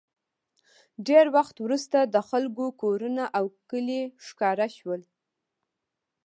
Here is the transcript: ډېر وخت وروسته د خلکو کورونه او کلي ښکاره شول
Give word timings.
ډېر 1.07 1.25
وخت 1.35 1.55
وروسته 1.65 1.97
د 2.03 2.15
خلکو 2.29 2.65
کورونه 2.81 3.23
او 3.37 3.45
کلي 3.69 4.01
ښکاره 4.27 4.67
شول 4.77 5.01